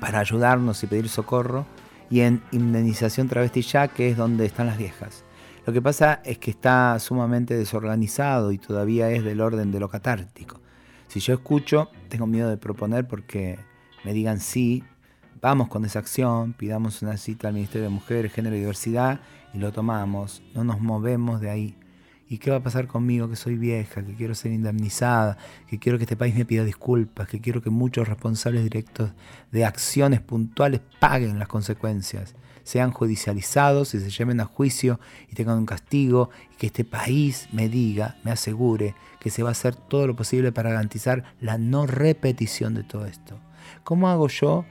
[0.00, 1.64] para ayudarnos y pedir socorro
[2.11, 5.24] y en Indemnización Travesti Ya, que es donde están las viejas.
[5.66, 9.88] Lo que pasa es que está sumamente desorganizado y todavía es del orden de lo
[9.88, 10.61] catártico.
[11.09, 13.59] Si yo escucho, tengo miedo de proponer porque
[14.04, 14.84] me digan sí,
[15.40, 19.20] vamos con esa acción, pidamos una cita al Ministerio de Mujeres, Género y Diversidad
[19.52, 21.76] y lo tomamos, no nos movemos de ahí.
[22.28, 25.96] ¿Y qué va a pasar conmigo que soy vieja, que quiero ser indemnizada, que quiero
[25.96, 29.12] que este país me pida disculpas, que quiero que muchos responsables directos
[29.52, 34.98] de acciones puntuales paguen las consecuencias, sean judicializados y se lleven a juicio
[35.30, 39.50] y tengan un castigo y que este país me diga, me asegure que se va
[39.50, 43.38] a hacer todo lo posible para garantizar la no repetición de todo esto?
[43.84, 44.64] ¿Cómo hago yo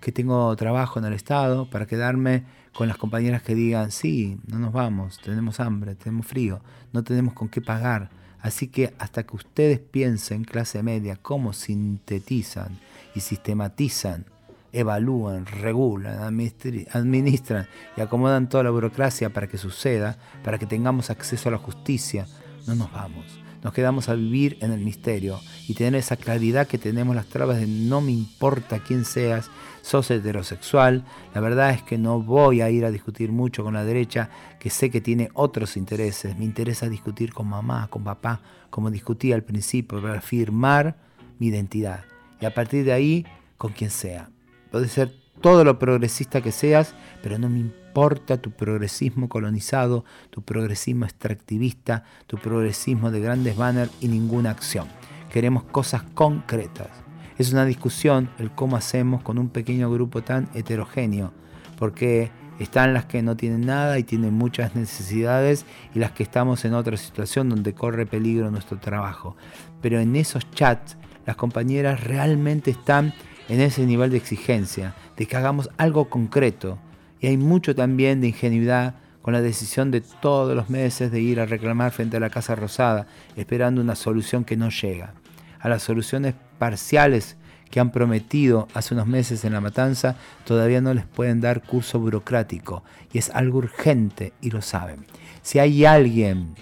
[0.00, 2.44] que tengo trabajo en el Estado para quedarme
[2.74, 6.60] con las compañeras que digan, sí, no nos vamos, tenemos hambre, tenemos frío,
[6.92, 8.10] no tenemos con qué pagar.
[8.40, 12.78] Así que hasta que ustedes piensen, clase media, cómo sintetizan
[13.14, 14.24] y sistematizan,
[14.72, 17.66] evalúan, regulan, administran
[17.96, 22.26] y acomodan toda la burocracia para que suceda, para que tengamos acceso a la justicia,
[22.66, 23.40] no nos vamos.
[23.62, 27.58] Nos quedamos a vivir en el misterio y tener esa claridad que tenemos las trabas
[27.58, 29.50] de no me importa quién seas,
[29.82, 31.04] sos heterosexual.
[31.34, 34.70] La verdad es que no voy a ir a discutir mucho con la derecha, que
[34.70, 36.36] sé que tiene otros intereses.
[36.38, 40.96] Me interesa discutir con mamá, con papá, como discutí al principio, para afirmar
[41.38, 42.04] mi identidad.
[42.40, 43.26] Y a partir de ahí,
[43.56, 44.30] con quien sea.
[44.70, 50.42] Puede ser todo lo progresista que seas, pero no me importa tu progresismo colonizado, tu
[50.42, 54.86] progresismo extractivista, tu progresismo de grandes banners y ninguna acción.
[55.32, 57.09] Queremos cosas concretas.
[57.40, 61.32] Es una discusión el cómo hacemos con un pequeño grupo tan heterogéneo,
[61.78, 65.64] porque están las que no tienen nada y tienen muchas necesidades
[65.94, 69.36] y las que estamos en otra situación donde corre peligro nuestro trabajo.
[69.80, 73.14] Pero en esos chats las compañeras realmente están
[73.48, 76.78] en ese nivel de exigencia, de que hagamos algo concreto.
[77.20, 81.40] Y hay mucho también de ingenuidad con la decisión de todos los meses de ir
[81.40, 85.14] a reclamar frente a la Casa Rosada, esperando una solución que no llega.
[85.58, 87.38] A las soluciones parciales
[87.70, 91.98] que han prometido hace unos meses en la matanza, todavía no les pueden dar curso
[91.98, 92.84] burocrático.
[93.12, 95.06] Y es algo urgente y lo saben.
[95.40, 96.54] Si hay alguien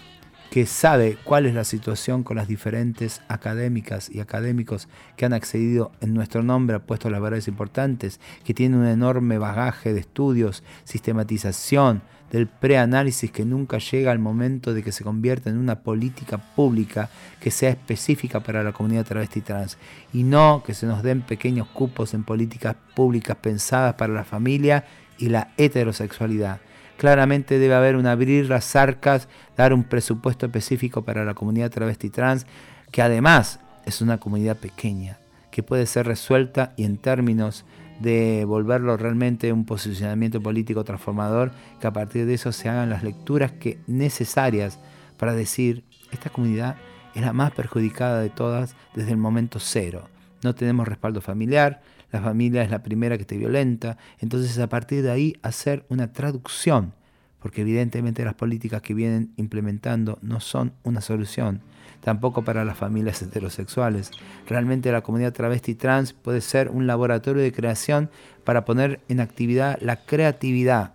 [0.51, 5.91] que sabe cuál es la situación con las diferentes académicas y académicos que han accedido
[6.01, 12.03] en nuestro nombre a puestos laborales importantes, que tienen un enorme bagaje de estudios, sistematización,
[12.31, 17.09] del preanálisis que nunca llega al momento de que se convierta en una política pública
[17.41, 19.79] que sea específica para la comunidad travesti trans
[20.13, 24.85] y no que se nos den pequeños cupos en políticas públicas pensadas para la familia
[25.19, 26.61] y la heterosexualidad.
[26.99, 32.11] Claramente debe haber un abrir las arcas, dar un presupuesto específico para la comunidad travesti
[32.11, 32.47] trans,
[32.91, 35.19] que además es una comunidad pequeña,
[35.51, 37.65] que puede ser resuelta y en términos
[38.01, 43.03] de volverlo realmente un posicionamiento político transformador, que a partir de eso se hagan las
[43.03, 44.79] lecturas que necesarias
[45.17, 46.77] para decir, esta comunidad
[47.15, 50.09] es la más perjudicada de todas desde el momento cero.
[50.43, 51.83] No tenemos respaldo familiar,
[52.13, 56.13] la familia es la primera que te violenta, entonces a partir de ahí hacer una
[56.13, 56.95] traducción,
[57.41, 61.61] porque evidentemente las políticas que vienen implementando no son una solución,
[62.01, 64.11] tampoco para las familias heterosexuales.
[64.47, 68.11] Realmente la comunidad travesti trans puede ser un laboratorio de creación
[68.45, 70.95] para poner en actividad la creatividad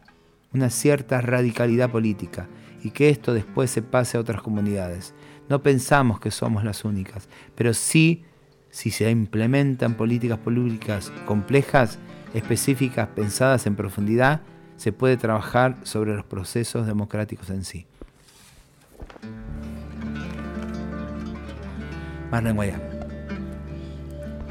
[0.54, 2.47] una cierta radicalidad política
[2.84, 5.14] y que esto después se pase a otras comunidades.
[5.49, 8.24] No pensamos que somos las únicas, pero sí,
[8.70, 11.99] si se implementan políticas públicas complejas,
[12.34, 14.41] específicas, pensadas en profundidad,
[14.78, 17.86] se puede trabajar sobre los procesos democráticos en sí.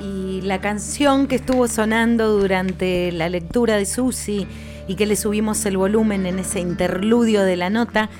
[0.00, 4.46] Y la canción que estuvo sonando durante la lectura de Susi
[4.88, 8.10] y que le subimos el volumen en ese interludio de la nota,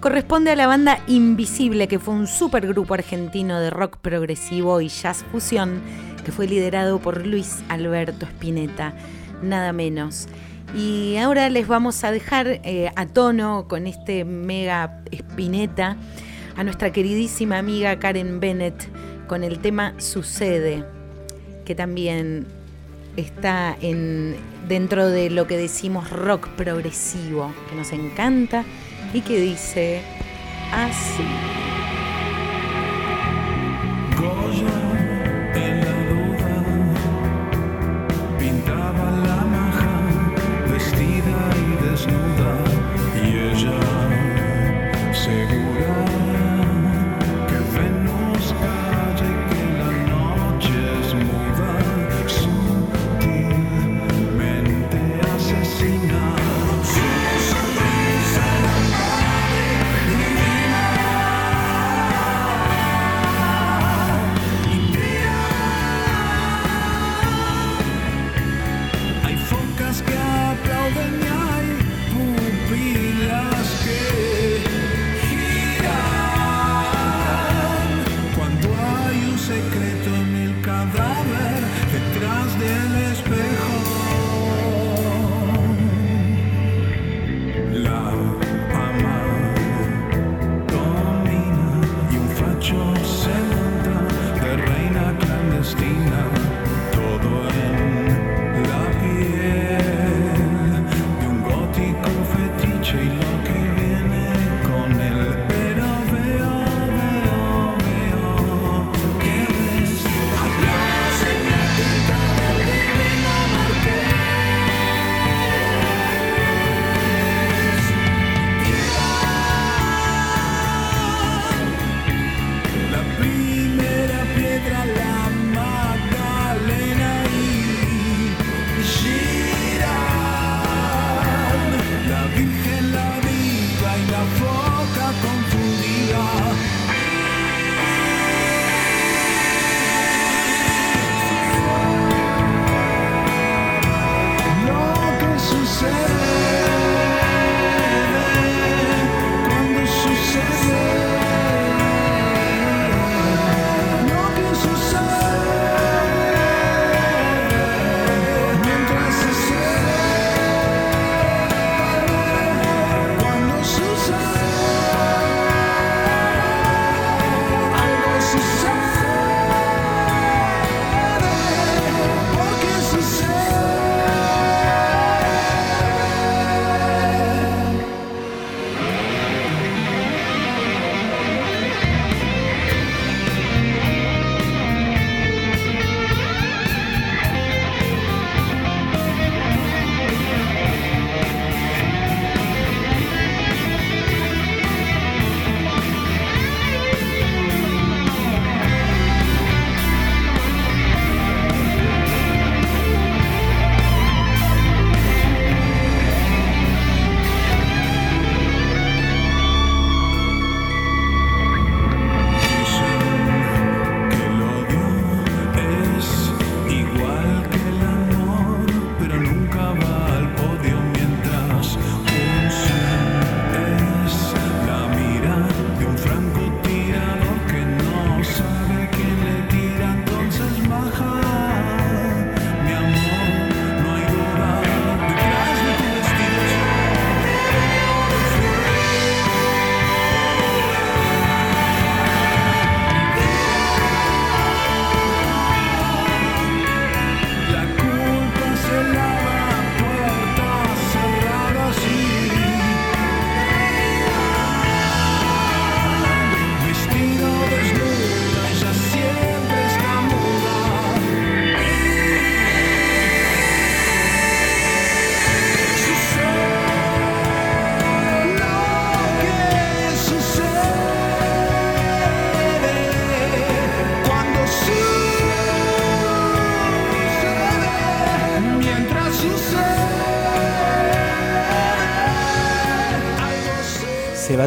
[0.00, 5.24] corresponde a la banda Invisible, que fue un supergrupo argentino de rock progresivo y jazz
[5.30, 5.80] fusión,
[6.24, 8.94] que fue liderado por Luis Alberto Spinetta,
[9.42, 10.28] nada menos.
[10.76, 15.96] Y ahora les vamos a dejar eh, a tono con este mega Spinetta
[16.56, 18.88] a nuestra queridísima amiga Karen Bennett
[19.32, 20.84] con el tema Sucede,
[21.64, 22.46] que también
[23.16, 24.36] está en,
[24.68, 28.62] dentro de lo que decimos rock progresivo, que nos encanta
[29.14, 30.02] y que dice
[30.70, 31.24] así.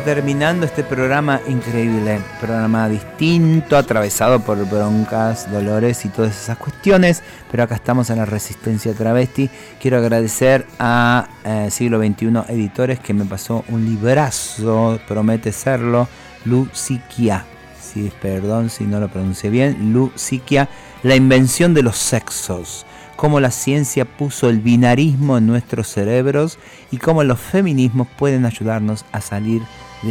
[0.05, 7.63] Terminando este programa increíble, programa distinto, atravesado por broncas, dolores y todas esas cuestiones, pero
[7.63, 9.49] acá estamos en la Resistencia Travesti.
[9.81, 16.07] Quiero agradecer a eh, Siglo XXI Editores que me pasó un librazo, promete serlo,
[16.45, 17.43] Luciquia.
[17.81, 20.69] Sí, perdón si no lo pronuncié bien, Luciquia,
[21.01, 22.85] la invención de los sexos
[23.15, 26.59] cómo la ciencia puso el binarismo en nuestros cerebros
[26.91, 29.61] y cómo los feminismos pueden ayudarnos a salir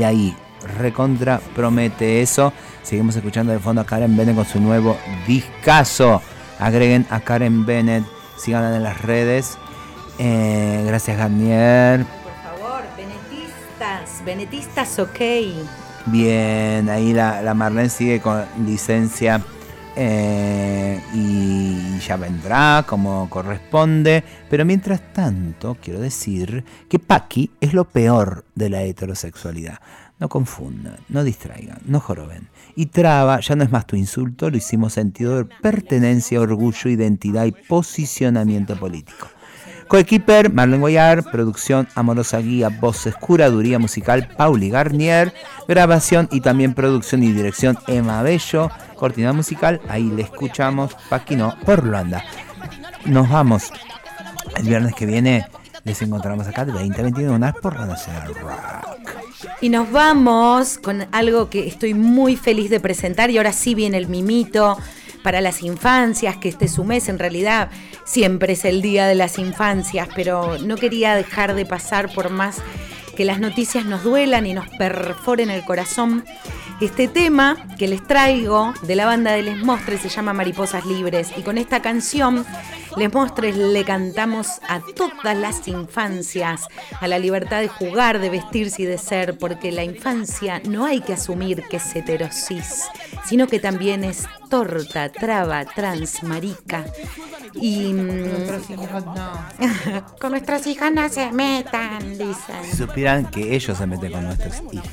[0.02, 0.36] ahí.
[0.78, 2.52] Recontra promete eso.
[2.82, 6.22] Seguimos escuchando de fondo a Karen Bennett con su nuevo discazo.
[6.58, 8.04] Agreguen a Karen Bennett,
[8.38, 9.58] síganla en las redes.
[10.18, 12.04] Eh, gracias Garnier.
[12.04, 15.20] Por favor, benetistas, benetistas ok.
[16.06, 19.42] Bien, ahí la, la Marlene sigue con licencia
[19.96, 24.24] eh, y ya vendrá como corresponde.
[24.50, 29.80] Pero mientras tanto, quiero decir que Paqui es lo peor de la heterosexualidad.
[30.18, 32.48] No confundan, no distraigan, no joroben.
[32.76, 37.44] Y traba ya no es más tu insulto, lo hicimos sentido de pertenencia, orgullo, identidad
[37.46, 39.28] y posicionamiento político.
[39.94, 45.32] Coequiper, Marlene Guayar, producción Amorosa Guía, voces, curaduría musical, Pauli Garnier,
[45.68, 51.84] grabación y también producción y dirección Emma Bello, cortina musical, ahí le escuchamos, Paquino por
[51.84, 52.24] Luanda.
[53.04, 53.72] Nos vamos.
[54.56, 55.46] El viernes que viene
[55.84, 59.10] les encontramos acá de 20 a 21 horas por la Nacional Rock.
[59.60, 63.98] Y nos vamos con algo que estoy muy feliz de presentar y ahora sí viene
[63.98, 64.76] el mimito
[65.24, 67.70] para las infancias, que este es su mes, en realidad
[68.04, 72.58] siempre es el día de las infancias, pero no quería dejar de pasar por más
[73.16, 76.26] que las noticias nos duelan y nos perforen el corazón.
[76.82, 81.32] Este tema que les traigo de la banda de Les Mostres se llama Mariposas Libres
[81.38, 82.44] y con esta canción
[82.96, 86.68] Les Mostres le cantamos a todas las infancias,
[87.00, 91.00] a la libertad de jugar, de vestirse y de ser, porque la infancia no hay
[91.00, 92.84] que asumir que es heterosis,
[93.24, 96.84] sino que también es torta, traba, trans, marica.
[97.54, 97.92] Y
[100.20, 102.64] con nuestras hijas no se metan, dicen.
[102.70, 104.84] Si supieran que ellos se meten con nuestros hijos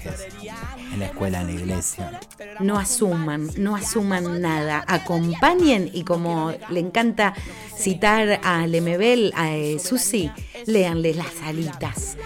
[0.94, 2.20] en la escuela, en la iglesia.
[2.60, 4.84] No asuman, no asuman nada.
[4.88, 7.34] Acompañen y como le encanta
[7.76, 10.32] citar a Lemebel, a Susi,
[10.66, 12.18] léanles las alitas.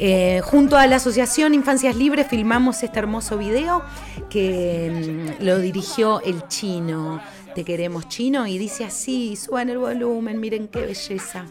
[0.00, 3.82] Eh, junto a la Asociación Infancias Libres filmamos este hermoso video
[4.30, 7.20] que mm, lo dirigió el chino.
[7.54, 11.46] Te queremos chino y dice así, suban el volumen, miren qué belleza.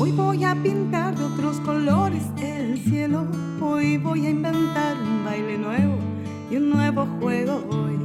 [0.00, 3.26] Hoy voy a pintar de otros colores el cielo.
[3.60, 5.96] Hoy voy a inventar un baile nuevo
[6.50, 7.96] y un nuevo juego hoy.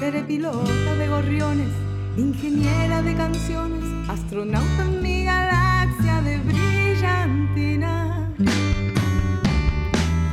[0.00, 1.68] Seré pilota de gorriones,
[2.16, 8.28] ingeniera de canciones, astronauta en mi galaxia de brillantina.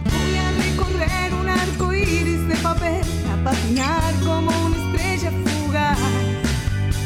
[0.06, 6.00] Voy a recorrer un arco iris de papel, a patinar como una estrella fugaz.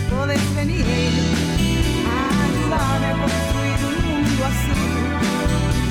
[0.10, 0.86] Podés venir
[2.72, 4.80] sabe construir un mundo así.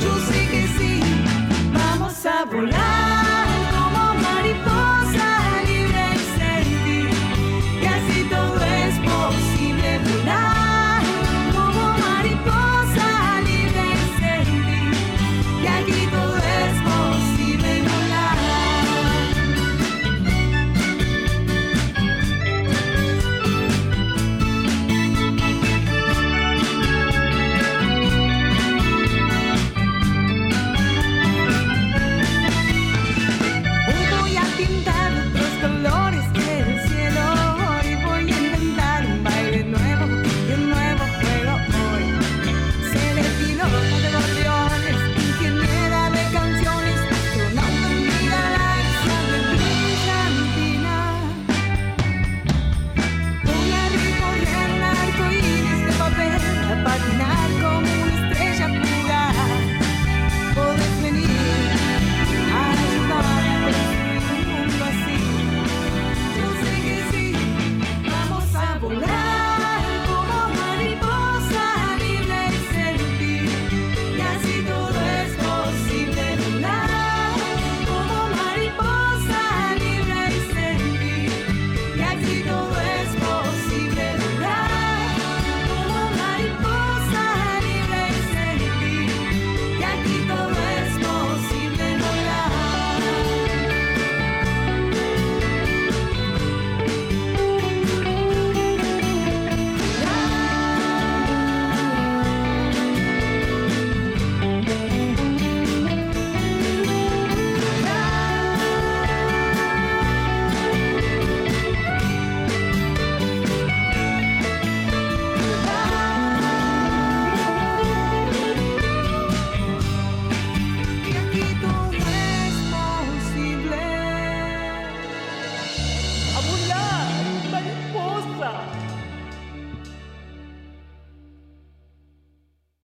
[0.03, 1.01] Yo sí que sí,
[1.73, 3.00] vamos a volar.